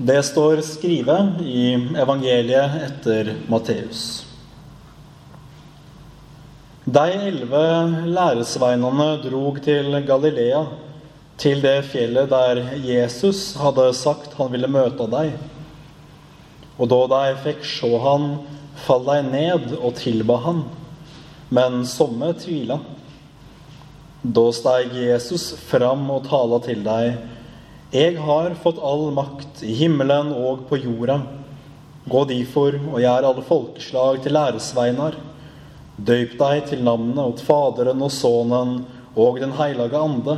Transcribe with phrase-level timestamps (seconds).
[0.00, 4.02] Det står skrevet i evangeliet etter Matteus.
[6.86, 7.62] De elleve
[8.06, 10.60] læresveinene drog til Galilea,
[11.34, 15.32] til det fjellet der Jesus hadde sagt han ville møte deg.
[16.78, 18.28] Og da de fikk se han,
[18.84, 20.60] fall de ned og tilba han,
[21.50, 22.78] men somme tvila.
[24.22, 27.18] Da steg Jesus fram og tala til deg.
[27.88, 31.22] Jeg har fått all makt i himmelen og på jorda.
[32.04, 35.16] Gå difor og gjør alle folkeslag til læresveinar.
[35.96, 38.74] Døyp deg til navnet åt Faderen og Sønnen
[39.16, 40.36] og Den heilage ande.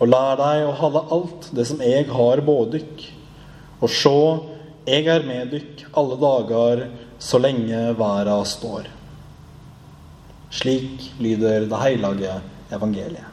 [0.00, 3.06] Og lær deg å holde alt det som jeg har bådykk.
[3.84, 4.16] Og sjå,
[4.88, 6.86] jeg er med dykk alle dager
[7.20, 8.88] så lenge verda står.
[10.48, 12.40] Slik lyder det heilage
[12.72, 13.28] evangeliet.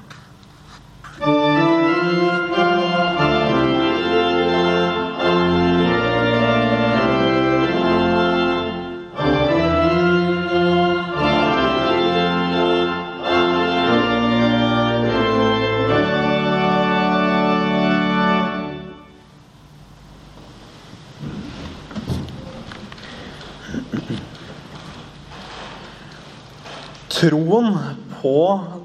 [27.22, 27.76] Troen
[28.18, 28.38] på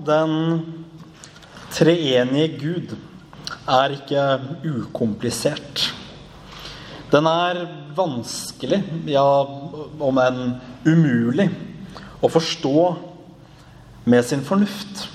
[0.04, 0.32] den
[1.72, 2.90] treenige Gud
[3.64, 4.24] er ikke
[4.60, 5.86] ukomplisert.
[7.08, 7.62] Den er
[7.96, 9.24] vanskelig, ja,
[10.04, 10.42] om enn
[10.84, 11.46] umulig,
[12.20, 12.74] å forstå
[14.04, 15.06] med sin fornuft.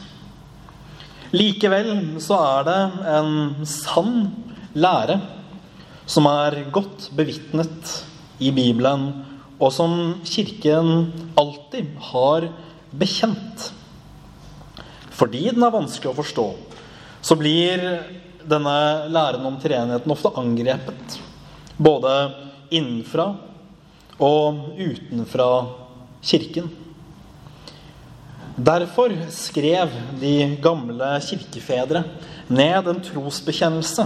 [1.30, 1.94] Likevel
[2.26, 2.80] så er det
[3.20, 3.38] en
[3.70, 4.18] sann
[4.74, 5.20] lære
[6.10, 7.94] som er godt bevitnet
[8.42, 9.12] i Bibelen,
[9.62, 9.94] og som
[10.26, 12.50] Kirken alltid har
[12.92, 13.72] bekjent.
[15.12, 16.48] Fordi den er vanskelig å forstå,
[17.22, 17.84] så blir
[18.48, 18.76] denne
[19.14, 21.20] læren om treenigheten ofte angrepet.
[21.78, 22.14] Både
[22.74, 23.28] innenfra
[24.22, 25.52] og utenfra
[26.22, 26.70] Kirken.
[28.62, 32.04] Derfor skrev de gamle kirkefedre
[32.52, 34.06] ned en trosbekjennelse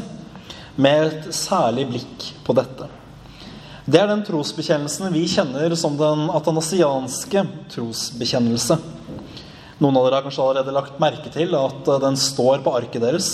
[0.79, 2.87] med et særlig blikk på dette.
[3.85, 8.79] Det er den trosbekjennelsen vi kjenner som den atanasianske trosbekjennelse.
[9.77, 13.27] Noen av dere har kanskje allerede lagt merke til at den står på arket deres.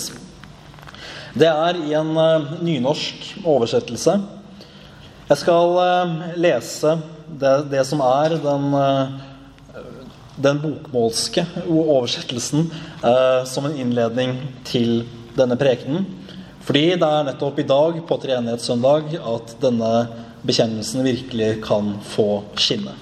[1.32, 4.18] Det er i en eh, nynorsk oversettelse.
[5.30, 6.12] Jeg skal eh,
[6.44, 6.98] lese
[7.30, 9.78] det, det som er den, eh,
[10.36, 12.68] den bokmålske oversettelsen
[13.48, 14.36] som en innledning
[14.68, 15.06] til
[15.38, 16.04] denne prekenen.
[16.62, 19.92] Fordi det er nettopp i dag, på treenighetssøndag, at denne
[20.46, 22.94] bekjennelsen virkelig kan få skinne.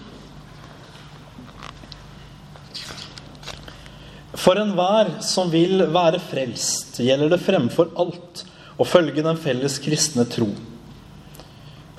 [4.41, 8.45] For enhver som vil være frelst, gjelder det fremfor alt
[8.81, 10.49] å følge den felles kristne tro.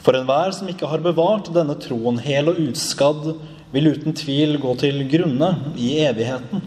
[0.02, 3.34] For enhver som ikke har bevart denne troen hel og utskadd,
[3.72, 6.64] vil uten tvil gå til grunne i evigheten.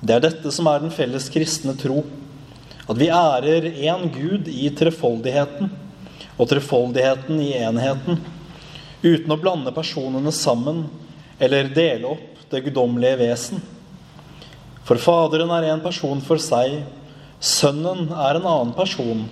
[0.00, 2.04] Det er dette som er den felles kristne tro,
[2.90, 5.70] at vi ærer én Gud i trefoldigheten,
[6.40, 8.20] og trefoldigheten i enheten,
[9.02, 10.86] uten å blande personene sammen
[11.40, 13.60] eller dele opp det guddommelige vesen.
[14.88, 16.80] For Faderen er en person for seg,
[17.40, 19.22] Sønnen er en annen person,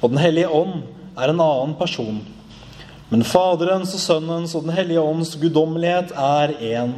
[0.00, 0.84] og Den hellige ånd
[1.18, 2.20] er en annen person.
[3.10, 6.94] Men Faderens og Sønnens og Den hellige ånds guddommelighet er én,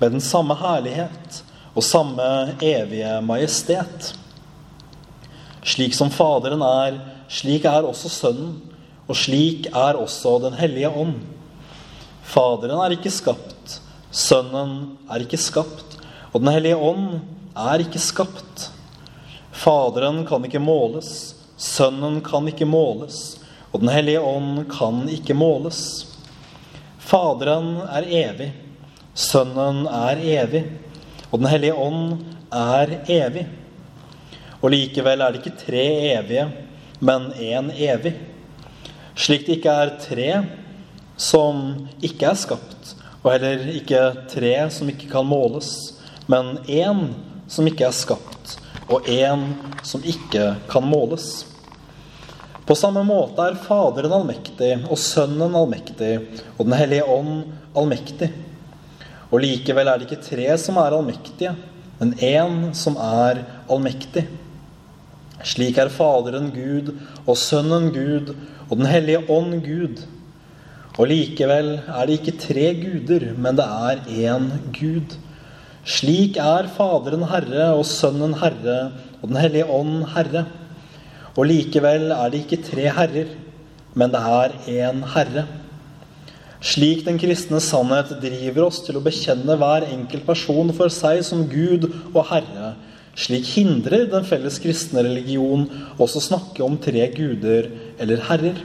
[0.00, 4.10] med den samme herlighet og samme evige majestet.
[5.64, 6.98] Slik som Faderen er,
[7.30, 8.56] slik er også Sønnen,
[9.10, 11.18] og slik er også Den hellige ånd.
[12.22, 15.98] Faderen er ikke skapt, Sønnen er ikke skapt,
[16.30, 17.20] og Den hellige ånd
[17.58, 18.68] er ikke skapt.
[19.50, 23.40] Faderen kan ikke måles, Sønnen kan ikke måles,
[23.72, 26.06] og Den hellige ånd kan ikke måles.
[26.98, 28.52] Faderen er evig,
[29.14, 30.64] Sønnen er evig,
[31.30, 32.20] og Den hellige ånd
[32.54, 33.48] er evig.
[34.60, 36.50] Og likevel er det ikke tre evige,
[37.00, 38.29] men én evig.
[39.18, 40.30] Slik det ikke er tre
[41.20, 45.72] som ikke er skapt, og heller ikke tre som ikke kan måles,
[46.30, 47.10] men én
[47.50, 48.56] som ikke er skapt,
[48.88, 49.50] og én
[49.86, 51.44] som ikke kan måles.
[52.66, 56.12] På samme måte er Faderen allmektig og Sønnen allmektig
[56.54, 58.28] og Den hellige ånd allmektig.
[59.30, 61.56] Og likevel er det ikke tre som er allmektige,
[61.98, 64.28] men én som er allmektig.
[65.46, 66.92] Slik er Faderen Gud
[67.26, 68.34] og Sønnen Gud
[68.68, 70.02] og Den hellige ånd Gud.
[70.98, 75.16] Og likevel er det ikke tre guder, men det er én Gud.
[75.84, 78.92] Slik er Faderen Herre og Sønnen Herre
[79.22, 80.44] og Den hellige ånd Herre.
[81.38, 83.32] Og likevel er det ikke tre herrer,
[83.94, 85.46] men det er én Herre.
[86.60, 91.46] Slik den kristne sannhet driver oss til å bekjenne hver enkelt person for seg som
[91.48, 92.74] Gud og Herre,
[93.20, 95.66] slik hindrer den felles kristne religion
[96.00, 97.68] oss å snakke om tre guder
[98.00, 98.62] eller herrer.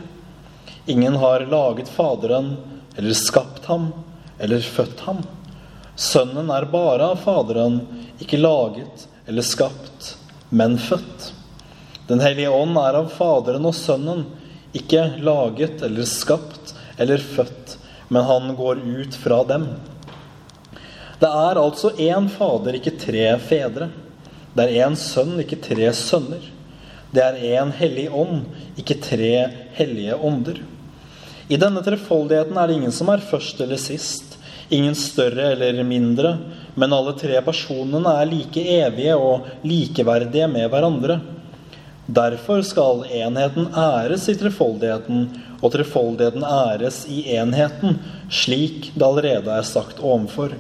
[0.88, 2.54] Ingen har laget Faderen
[2.96, 3.90] eller skapt ham
[4.40, 5.24] eller født ham.
[5.96, 7.81] Sønnen er bare av Faderen,
[8.19, 10.16] ikke laget eller skapt,
[10.50, 11.31] men født.
[12.08, 14.24] Den hellige ånd er av Faderen og Sønnen,
[14.75, 17.78] ikke laget eller skapt eller født,
[18.08, 19.68] men han går ut fra dem.
[21.19, 23.88] Det er altså én Fader, ikke tre fedre.
[24.56, 26.44] Det er én Sønn, ikke tre sønner.
[27.12, 28.46] Det er én Hellig Ånd,
[28.80, 29.34] ikke tre
[29.75, 30.62] hellige ånder.
[31.52, 34.38] I denne trefoldigheten er det ingen som er først eller sist,
[34.74, 36.38] ingen større eller mindre,
[36.75, 41.19] men alle tre personene er like evige og likeverdige med hverandre.
[42.08, 45.30] Derfor skal enheten æres i trefoldigheten,
[45.62, 48.00] og trefoldigheten æres i enheten,
[48.31, 50.56] slik det allerede er sagt ovenfor.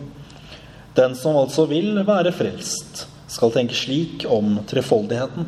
[0.95, 3.05] Den som altså vil være frelst,
[3.35, 5.47] skal tenke slik om trefoldigheten.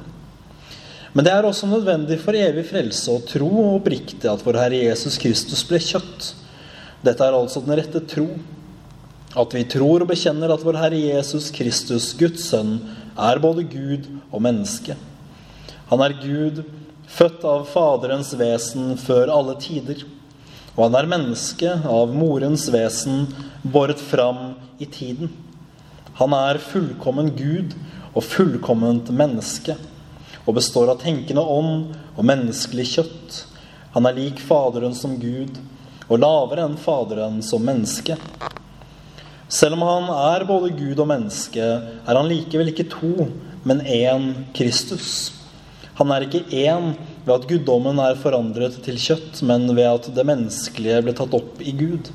[1.15, 4.83] Men det er også nødvendig for evig frelse å tro og oppriktig at vår Herre
[4.83, 6.33] Jesus Kristus ble kjøtt.
[7.05, 8.27] Dette er altså den rette tro.
[9.37, 12.77] At vi tror og bekjenner at vår Herre Jesus Kristus, Guds sønn,
[13.17, 14.97] er både Gud og menneske.
[15.89, 16.61] Han er Gud,
[17.07, 20.03] født av Faderens vesen før alle tider.
[20.75, 23.25] Og han er menneske av morens vesen,
[23.63, 25.31] båret fram i tiden.
[26.17, 27.75] Han er fullkommen Gud
[28.17, 29.75] og fullkomment menneske,
[30.47, 33.37] og består av tenkende ånd og menneskelig kjøtt.
[33.93, 35.59] Han er lik Faderen som Gud,
[36.07, 38.17] og lavere enn Faderen som menneske.
[39.47, 43.29] Selv om han er både Gud og menneske, er han likevel ikke to,
[43.67, 45.35] men én Kristus.
[46.01, 46.95] Han er ikke én
[47.27, 51.61] ved at guddommen er forandret til kjøtt, men ved at det menneskelige ble tatt opp
[51.61, 52.09] i Gud.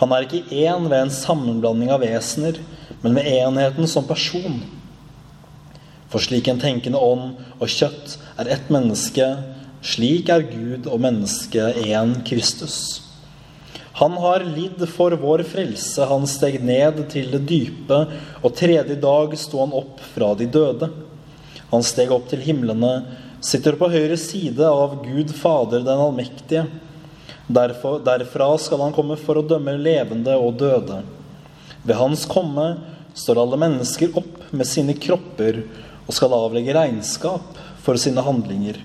[0.00, 2.56] Han er ikke én ved en sammenblanding av vesener,
[3.00, 4.60] men ved enheten som person.
[6.10, 9.28] For slik en tenkende ånd og kjøtt er ett menneske,
[9.80, 13.06] slik er Gud og menneske én Kristus.
[14.00, 17.98] Han har lidd for vår frelse, han steg ned til det dype,
[18.40, 20.88] og tredje dag sto han opp fra de døde.
[21.70, 22.94] Han steg opp til himlene,
[23.44, 26.64] sitter på høyre side av Gud Fader den allmektige.
[27.50, 31.02] Derfor, derfra skal han komme for å dømme levende og døde.
[31.82, 32.70] Ved hans komme
[33.14, 35.62] står alle mennesker opp med sine kropper
[36.06, 38.80] og skal avlegge regnskap for sine handlinger.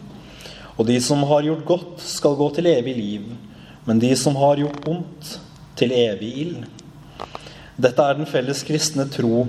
[0.75, 3.29] Og de som har gjort godt, skal gå til evig liv,
[3.85, 5.35] men de som har gjort ondt,
[5.75, 6.59] til evig ild.
[7.75, 9.41] Dette er den felles kristne tro.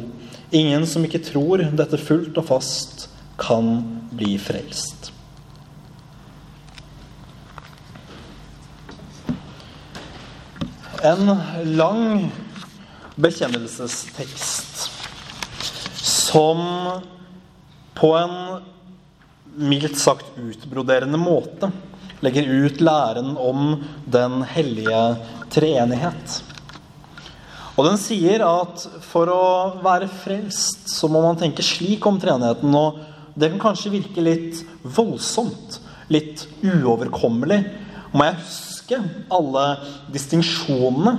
[0.50, 3.06] Ingen som ikke tror dette fullt og fast,
[3.38, 3.76] kan
[4.16, 5.12] bli frelst.
[11.06, 11.30] En
[11.78, 12.32] lang
[13.16, 14.90] bekjennelsestekst
[15.96, 16.60] som
[17.96, 18.34] på en
[19.56, 21.70] mildt sagt utbroderende måte
[22.20, 25.00] legger ut læren om den hellige
[25.52, 26.42] treenighet.
[27.76, 29.46] Og den sier at for å
[29.84, 32.72] være frelst, så må man tenke slik om treenigheten.
[32.72, 33.00] Og
[33.36, 34.62] det kan kanskje virke litt
[34.96, 35.80] voldsomt,
[36.12, 37.60] litt uoverkommelig.
[38.16, 39.00] Må jeg huske
[39.32, 39.66] alle
[40.12, 41.18] distinksjonene?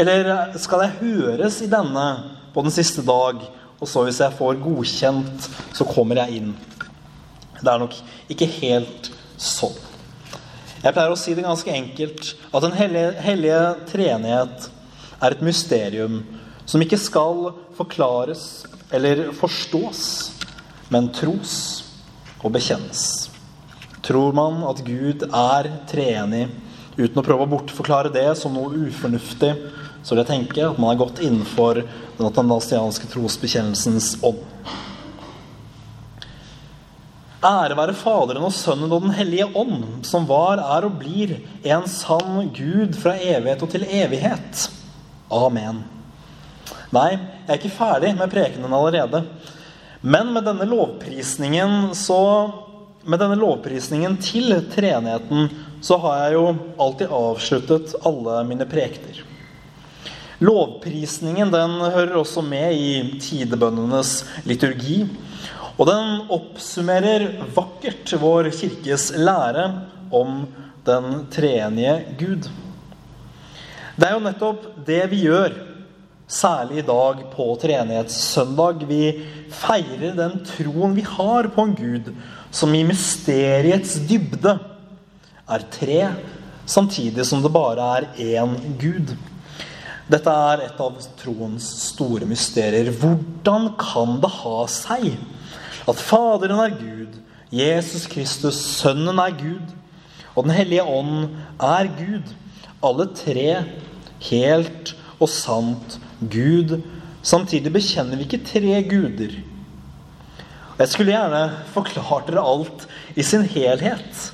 [0.00, 2.06] Eller skal jeg høres i denne
[2.54, 3.42] på den siste dag,
[3.82, 6.52] og så hvis jeg får godkjent, så kommer jeg inn?
[7.60, 7.96] Det er nok
[8.32, 9.76] ikke helt sånn.
[10.82, 13.60] Jeg pleier å si det ganske enkelt at Den hellige, hellige
[13.92, 14.70] treenighet
[15.22, 16.22] er et mysterium
[16.66, 20.02] som ikke skal forklares eller forstås
[20.92, 21.54] men tros
[22.42, 23.30] og bekjennes.
[24.04, 26.48] Tror man at Gud er treenig
[26.98, 29.54] uten å prøve å bortforklare det som noe ufornuftig,
[30.02, 34.42] så vil jeg tenke at man har gått innenfor den atanasianske trosbekjennelsens ånd.
[37.42, 41.88] Ære være Faderen og Sønnen og Den hellige ånd, som var, er og blir en
[41.90, 44.68] sann Gud fra evighet og til evighet.
[45.32, 45.80] Amen.
[46.94, 49.24] Nei, jeg er ikke ferdig med prekenen allerede.
[50.02, 52.18] Men med denne lovprisningen så
[53.02, 55.48] Med denne lovprisningen til treenigheten
[55.82, 56.42] så har jeg jo
[56.78, 59.16] alltid avsluttet alle mine prekter.
[60.42, 65.04] Lovprisningen den hører også med i tidebønnenes liturgi.
[65.78, 69.68] Og den oppsummerer vakkert vår kirkes lære
[70.12, 70.42] om
[70.86, 72.48] den treenige Gud.
[73.96, 75.54] Det er jo nettopp det vi gjør
[76.32, 78.86] Særlig i dag på treenighetssøndag.
[78.88, 79.02] Vi
[79.52, 82.08] feirer den troen vi har på en Gud
[82.52, 84.54] som i mysteriets dybde
[85.52, 85.98] er tre,
[86.64, 89.12] samtidig som det bare er én Gud.
[90.12, 92.90] Dette er et av troens store mysterier.
[92.92, 95.14] Hvordan kan det ha seg
[95.88, 97.14] at Faderen er Gud,
[97.52, 99.72] Jesus Kristus, Sønnen er Gud,
[100.34, 102.34] og Den hellige ånd er Gud?
[102.84, 103.46] Alle tre
[104.28, 106.76] helt og sant Gud.
[107.22, 109.38] Samtidig bekjenner vi ikke tre guder.
[110.78, 111.42] Jeg skulle gjerne
[111.72, 112.84] forklart dere alt
[113.16, 114.28] i sin helhet.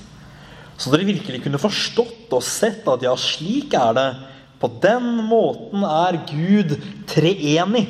[0.78, 4.08] Så dere virkelig kunne forstått og sett at ja, slik er det.
[4.58, 6.74] På den måten er Gud
[7.10, 7.86] treenig.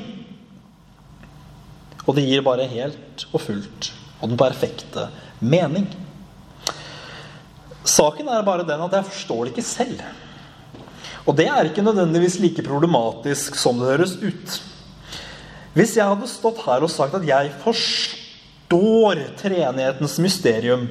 [2.05, 5.09] Og det gir bare helt og fullt og den perfekte
[5.41, 5.87] mening.
[7.89, 10.01] Saken er bare den at jeg forstår det ikke selv.
[11.29, 14.57] Og det er ikke nødvendigvis like problematisk som det høres ut.
[15.77, 20.89] Hvis jeg hadde stått her og sagt at jeg forstår treenighetens mysterium,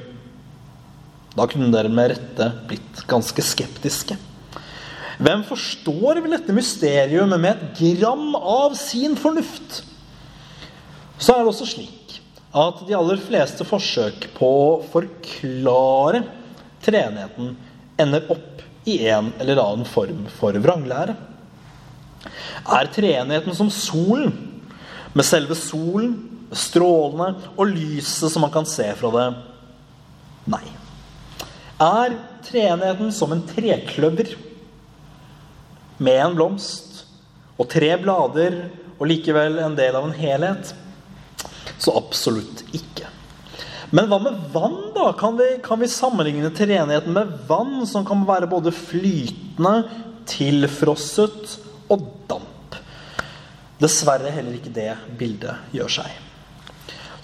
[1.34, 4.16] da kunne dere med rette blitt ganske skeptiske.
[5.18, 9.82] Hvem forstår vel dette mysteriet med et gram av sin fornuft?
[11.18, 12.20] Så er det også slik
[12.54, 16.22] at de aller fleste forsøk på å forklare
[16.84, 17.56] treenigheten
[17.98, 21.16] ender opp i en eller annen form for vranglære.
[22.78, 24.32] Er treenigheten som solen,
[25.12, 26.14] med selve solen,
[26.54, 29.28] strålene og lyset som man kan se fra det?
[30.48, 30.64] Nei.
[31.82, 32.14] Er
[32.46, 34.36] treenigheten som en trekløver
[35.98, 37.04] med en blomst
[37.58, 38.58] og tre blader
[38.98, 40.72] og likevel en del av en helhet?
[41.78, 43.06] Så absolutt ikke.
[43.94, 45.12] Men hva med vann, da?
[45.16, 49.74] Kan vi, kan vi sammenligne treenigheten med vann, som kan være både flytende,
[50.28, 51.56] tilfrosset
[51.88, 52.76] og damp?
[53.80, 54.90] Dessverre heller ikke det
[55.20, 56.27] bildet gjør seg.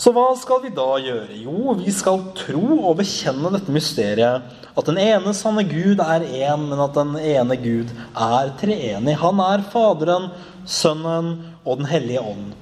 [0.04, 1.32] Så hva skal vi da gjøre?
[1.46, 4.50] Jo, vi skal tro og bekjenne dette mysteriet.
[4.76, 9.14] At den ene sanne Gud er én, men at den ene Gud er treenig.
[9.22, 10.28] Han er Faderen,
[10.68, 11.30] Sønnen
[11.64, 12.52] og Den hellige ånd.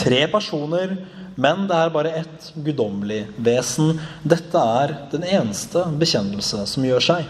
[0.00, 0.96] Tre personer,
[1.36, 3.98] men det er bare ett guddommelig vesen.
[4.24, 7.28] Dette er den eneste bekjennelse som gjør seg.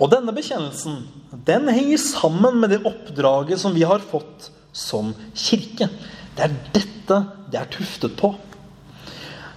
[0.00, 1.02] Og denne bekjennelsen
[1.44, 5.90] den henger sammen med det oppdraget som vi har fått som kirke.
[6.38, 7.16] Det er dette
[7.50, 8.34] det er tuftet på.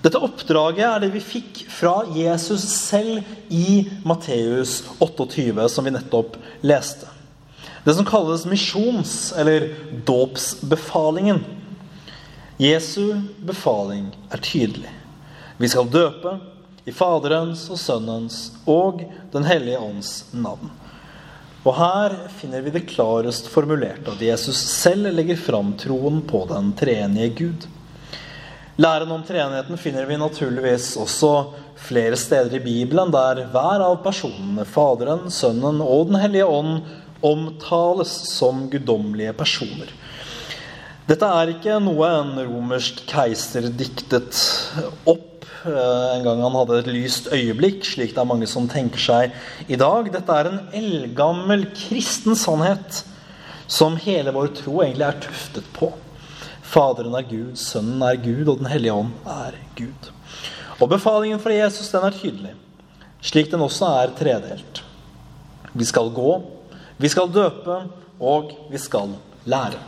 [0.01, 3.21] Dette oppdraget er det vi fikk fra Jesus selv
[3.53, 7.05] i Matteus 28, som vi nettopp leste.
[7.85, 9.67] Det som kalles misjons- eller
[10.05, 11.43] dåpsbefalingen.
[12.57, 14.89] Jesu befaling er tydelig.
[15.57, 16.39] Vi skal døpe
[16.85, 20.71] i Faderens og Sønnens og Den hellige ånds navn.
[21.61, 26.71] Og her finner vi det klarest formulert at Jesus selv legger fram troen på den
[26.77, 27.67] treenige Gud.
[28.81, 31.31] Læren om treenigheten finner vi naturligvis også
[31.81, 36.81] flere steder i Bibelen, der hver av personene, Faderen, Sønnen og Den hellige ånd,
[37.21, 39.91] omtales som guddommelige personer.
[41.05, 44.37] Dette er ikke noe en romersk keiser diktet
[45.05, 45.30] opp
[45.65, 49.35] en gang han hadde et lyst øyeblikk, slik det er mange som tenker seg
[49.69, 50.09] i dag.
[50.13, 53.03] Dette er en eldgammel kristen sannhet
[53.71, 55.91] som hele vår tro egentlig er tuftet på.
[56.71, 60.11] Faderen er Gud, Sønnen er Gud, og Den hellige ånd er Gud.
[60.81, 62.55] Og befalingen fra Jesus den er tydelig,
[63.21, 64.81] slik den også er tredelt.
[65.77, 66.41] Vi skal gå,
[66.97, 67.83] vi skal døpe,
[68.19, 69.13] og vi skal
[69.45, 69.79] lære.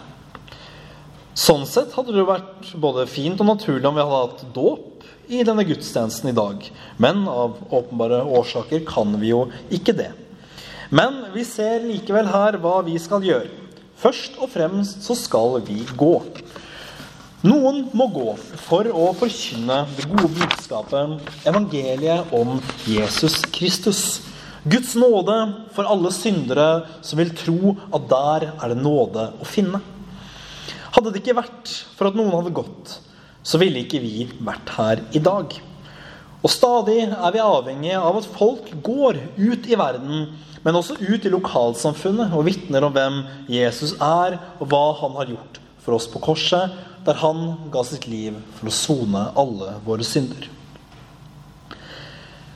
[1.33, 5.43] Sånn sett hadde det vært både fint og naturlig om vi hadde hatt dåp i
[5.45, 6.65] denne gudstjenesten i dag.
[6.97, 10.11] Men av åpenbare årsaker kan vi jo ikke det.
[10.93, 13.49] Men vi ser likevel her hva vi skal gjøre.
[14.03, 16.15] Først og fremst så skal vi gå.
[17.43, 18.33] Noen må gå
[18.65, 24.03] for å forkynne det gode budskapet, evangeliet om Jesus Kristus.
[24.63, 25.35] Guds nåde
[25.75, 29.81] for alle syndere som vil tro at der er det nåde å finne.
[30.93, 32.93] Hadde det ikke vært for at noen hadde gått,
[33.43, 35.53] så ville ikke vi vært her i dag.
[36.43, 40.25] Og stadig er vi avhengig av at folk går ut i verden,
[40.63, 43.21] men også ut i lokalsamfunnet og vitner om hvem
[43.51, 46.71] Jesus er, og hva han har gjort for oss på korset,
[47.03, 50.47] der han ga sitt liv for å sone alle våre synder.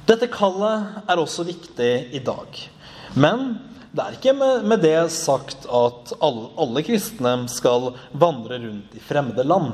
[0.07, 2.59] Dette kallet er også viktig i dag.
[3.19, 3.57] Men
[3.91, 9.73] det er ikke med, det sagt at alle, kristne skal vandre rundt i fremmede land.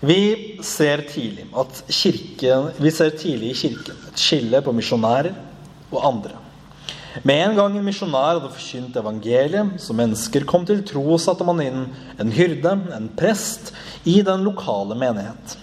[0.00, 1.48] Vi ser tidlig
[1.90, 5.32] kirken, vi ser tidlig i Kirken et skille på misjonærer
[5.90, 6.36] og andre.
[7.26, 11.62] Med en gang en misjonær hadde forkynt evangeliet, så mennesker kom til tro, satte man
[11.64, 11.80] inn
[12.20, 13.72] en hyrde, en prest,
[14.06, 15.56] i den lokale menighet.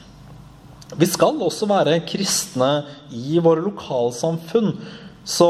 [0.99, 4.73] Vi skal også være kristne i våre lokalsamfunn.
[5.25, 5.47] Så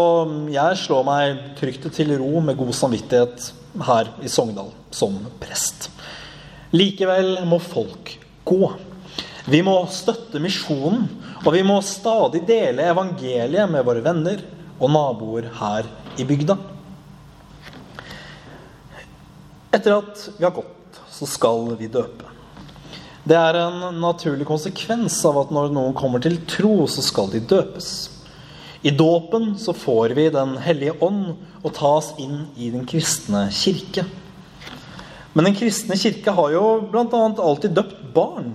[0.54, 3.50] jeg slår meg trygt til ro med god samvittighet
[3.90, 5.90] her i Sogndal som prest.
[6.76, 8.14] Likevel må folk
[8.46, 8.72] gå.
[9.46, 11.08] Vi må støtte misjonen,
[11.46, 14.42] og vi må stadig dele evangeliet med våre venner
[14.80, 16.58] og naboer her i bygda.
[19.76, 22.32] Etter at vi har gått, så skal vi døpe.
[23.26, 27.42] Det er en naturlig konsekvens av at når noen kommer til tro, så skal de
[27.42, 27.90] døpes.
[28.86, 31.34] I dåpen så får vi Den hellige ånd
[31.64, 34.06] og tas inn i den kristne kirke.
[35.36, 37.22] Men den kristne kirke har jo bl.a.
[37.44, 38.54] alltid døpt barn.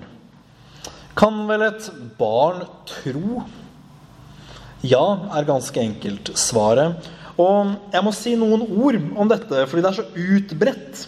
[1.19, 3.43] Kan vel et barn tro?
[4.81, 5.05] Ja,
[5.37, 7.11] er ganske enkelt svaret.
[7.37, 10.09] Og jeg må si noen ord om dette, fordi det er så
[10.39, 11.05] utbredt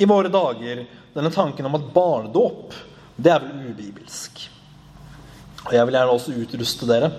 [0.00, 0.84] i våre dager,
[1.16, 2.76] denne tanken om at barnedåp,
[3.18, 4.44] det er vel ubibelsk.
[5.66, 7.10] Og jeg vil gjerne også utruste dere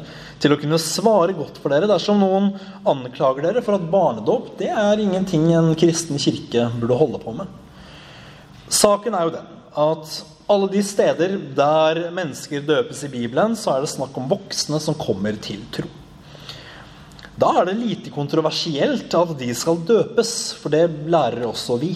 [0.41, 2.53] til å kunne svare godt for dere dersom noen
[2.87, 7.51] anklager dere for at barnedåp det er ingenting en kristen kirke burde holde på med.
[8.71, 9.49] Saken er jo den
[9.81, 10.13] at
[10.51, 14.97] alle de steder der mennesker døpes i Bibelen, så er det snakk om voksne som
[14.99, 15.87] kommer til tro.
[17.39, 21.95] Da er det lite kontroversielt at de skal døpes, for det lærer også vi.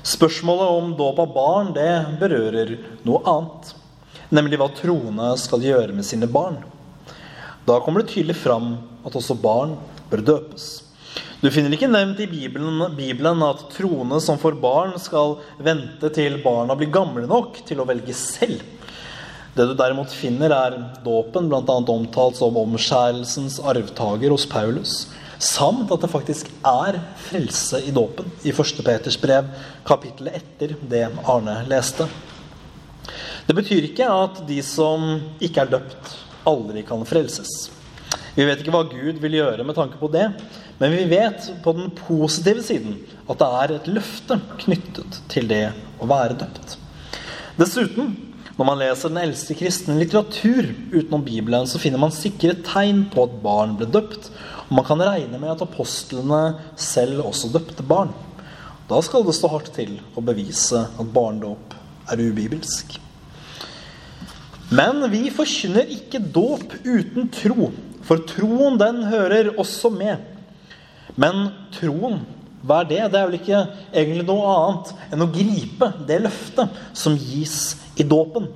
[0.00, 2.72] Spørsmålet om dåp av barn det berører
[3.04, 3.74] noe annet,
[4.32, 6.62] nemlig hva troende skal gjøre med sine barn.
[7.68, 8.72] Da kommer det tydelig fram
[9.04, 9.76] at også barn
[10.10, 10.70] bør døpes.
[11.40, 16.36] Du finner ikke nevnt i Bibelen, Bibelen, at troende som får barn, skal vente til
[16.44, 18.60] barna blir gamle nok til å velge selv.
[19.56, 21.64] Det du derimot finner, er dåpen, bl.a.
[21.64, 24.94] omtalt som omskjærelsens arvtaker hos Paulus,
[25.40, 28.84] samt at det faktisk er frelse i dåpen i 1.
[28.84, 29.48] Peters brev,
[29.88, 32.04] kapittelet etter det Arne leste.
[33.48, 37.70] Det betyr ikke at de som ikke er døpt, aldri kan frelses.
[38.36, 40.28] Vi vet ikke hva Gud vil gjøre med tanke på det,
[40.80, 42.96] men vi vet på den positive siden
[43.28, 45.66] at det er et løfte knyttet til det
[46.00, 46.78] å være døpt.
[47.60, 48.14] Dessuten,
[48.56, 53.26] når man leser den eldste kristne litteratur utenom Bibelen, så finner man sikre tegn på
[53.26, 54.30] at barn ble døpt,
[54.70, 56.40] og man kan regne med at apostlene
[56.80, 58.14] selv også døpte barn.
[58.88, 61.76] Da skal det stå hardt til å bevise at barndåp
[62.10, 62.96] er ubibelsk.
[64.72, 67.68] Men vi forkynner ikke dåp uten tro,
[68.06, 70.39] for troen den hører også med.
[71.20, 72.22] Men troen,
[72.64, 73.00] hva er det?
[73.12, 73.60] Det er vel ikke
[73.92, 78.48] egentlig noe annet enn å gripe det løftet som gis i dåpen.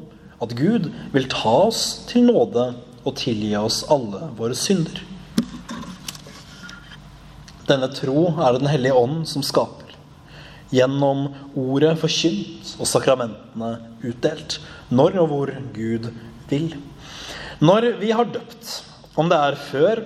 [0.43, 2.71] At Gud vil ta oss til nåde
[3.05, 5.03] og tilgi oss alle våre synder.
[7.69, 9.95] Denne tro er det Den hellige ånd som skaper
[10.75, 13.71] gjennom ordet forkynt og sakramentene
[14.05, 14.59] utdelt.
[14.91, 16.11] Når og hvor Gud
[16.51, 16.75] vil.
[17.65, 18.83] Når vi har døpt,
[19.17, 20.03] om det er før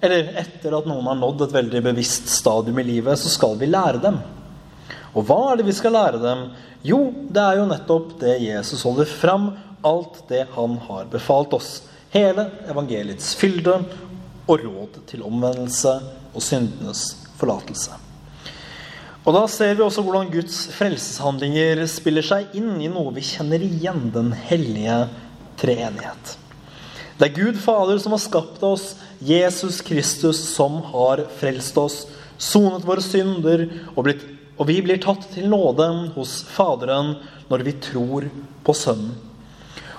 [0.00, 3.70] eller etter at noen har nådd et veldig bevisst stadium i livet, så skal vi
[3.70, 4.20] lære dem.
[5.16, 6.44] Og hva er det vi skal lære dem?
[6.86, 9.50] Jo, det er jo nettopp det Jesus holder fram,
[9.86, 11.70] alt det han har befalt oss.
[12.14, 13.80] Hele evangeliets fylde
[14.48, 15.96] og råd til omvendelse
[16.32, 17.08] og syndenes
[17.40, 17.98] forlatelse.
[19.26, 23.60] Og da ser vi også hvordan Guds frelseshandlinger spiller seg inn i noe vi kjenner
[23.60, 25.02] igjen, den hellige
[25.60, 26.38] treenighet.
[27.18, 31.96] Det er Gud Fader som har skapt oss, Jesus Kristus som har frelst oss,
[32.38, 33.64] sonet våre synder,
[33.96, 34.20] og, blitt,
[34.54, 37.16] og vi blir tatt til nåde hos Faderen
[37.50, 38.28] når vi tror
[38.62, 39.16] på Sønnen.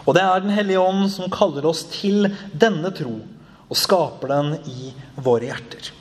[0.08, 3.18] Og det er Den hellige ånd som kaller oss til denne tro,
[3.68, 5.92] og skaper den i våre hjerter.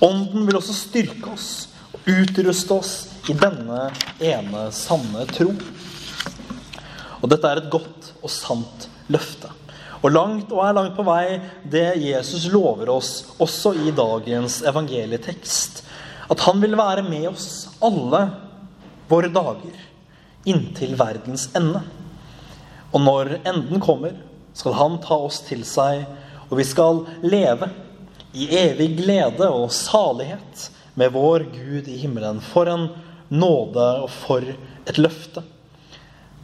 [0.00, 1.50] Ånden vil også styrke oss
[1.92, 2.94] og Utruste oss
[3.28, 5.52] i denne ene sanne tro.
[7.20, 9.52] Og dette er et godt og sant løfte.
[10.04, 15.80] Og langt og er langt på vei det Jesus lover oss også i dagens evangelietekst.
[16.28, 18.26] At han vil være med oss alle
[19.08, 19.78] våre dager
[20.44, 21.80] inntil verdens ende.
[22.92, 24.12] Og når enden kommer,
[24.54, 26.04] skal han ta oss til seg,
[26.50, 27.70] og vi skal leve
[28.36, 30.68] i evig glede og salighet
[31.00, 32.42] med vår Gud i himmelen.
[32.44, 32.90] For en
[33.32, 35.42] nåde og for et løfte.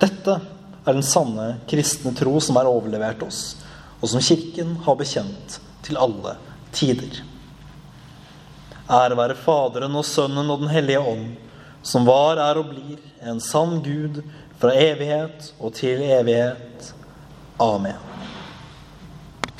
[0.00, 0.38] Dette
[0.84, 3.56] er den sanne kristne tro som er overlevert oss,
[4.00, 6.36] og som Kirken har bekjent til alle
[6.72, 7.22] tider.
[8.90, 11.34] Ære være Faderen og Sønnen og Den hellige ånd,
[11.82, 14.22] som var, er og blir en sann Gud
[14.60, 16.92] fra evighet og til evighet.
[17.60, 18.09] Amen.